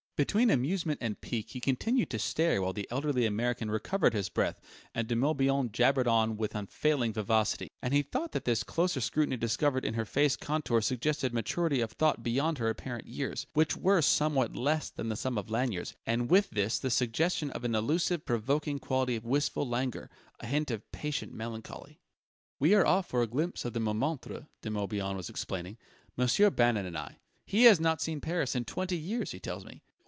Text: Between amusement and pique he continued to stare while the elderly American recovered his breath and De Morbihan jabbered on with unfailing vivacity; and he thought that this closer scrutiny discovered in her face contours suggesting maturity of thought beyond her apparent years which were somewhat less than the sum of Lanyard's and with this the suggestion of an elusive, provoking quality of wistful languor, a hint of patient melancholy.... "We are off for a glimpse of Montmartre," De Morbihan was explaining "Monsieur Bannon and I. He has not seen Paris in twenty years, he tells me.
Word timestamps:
Between 0.17 0.51
amusement 0.51 0.99
and 1.01 1.19
pique 1.19 1.49
he 1.49 1.59
continued 1.59 2.11
to 2.11 2.19
stare 2.19 2.61
while 2.61 2.73
the 2.73 2.87
elderly 2.91 3.25
American 3.25 3.71
recovered 3.71 4.13
his 4.13 4.29
breath 4.29 4.61
and 4.93 5.07
De 5.07 5.15
Morbihan 5.15 5.71
jabbered 5.71 6.07
on 6.07 6.37
with 6.37 6.53
unfailing 6.53 7.11
vivacity; 7.11 7.71
and 7.81 7.91
he 7.91 8.03
thought 8.03 8.31
that 8.33 8.45
this 8.45 8.61
closer 8.63 9.01
scrutiny 9.01 9.35
discovered 9.35 9.83
in 9.83 9.95
her 9.95 10.05
face 10.05 10.35
contours 10.35 10.85
suggesting 10.85 11.33
maturity 11.33 11.81
of 11.81 11.93
thought 11.93 12.21
beyond 12.21 12.59
her 12.59 12.69
apparent 12.69 13.07
years 13.07 13.47
which 13.53 13.75
were 13.75 13.99
somewhat 13.99 14.55
less 14.55 14.91
than 14.91 15.09
the 15.09 15.15
sum 15.15 15.39
of 15.39 15.49
Lanyard's 15.49 15.95
and 16.05 16.29
with 16.29 16.51
this 16.51 16.77
the 16.77 16.91
suggestion 16.91 17.49
of 17.49 17.63
an 17.63 17.73
elusive, 17.73 18.23
provoking 18.23 18.77
quality 18.77 19.15
of 19.15 19.25
wistful 19.25 19.67
languor, 19.67 20.07
a 20.39 20.45
hint 20.45 20.69
of 20.69 20.83
patient 20.91 21.33
melancholy.... 21.33 21.99
"We 22.59 22.75
are 22.75 22.85
off 22.85 23.07
for 23.07 23.23
a 23.23 23.27
glimpse 23.27 23.65
of 23.65 23.73
Montmartre," 23.75 24.45
De 24.61 24.69
Morbihan 24.69 25.15
was 25.15 25.31
explaining 25.31 25.79
"Monsieur 26.15 26.51
Bannon 26.51 26.85
and 26.85 26.95
I. 26.95 27.17
He 27.47 27.63
has 27.63 27.79
not 27.79 28.03
seen 28.03 28.21
Paris 28.21 28.55
in 28.55 28.65
twenty 28.65 28.99
years, 28.99 29.31
he 29.31 29.39
tells 29.39 29.65
me. 29.65 29.81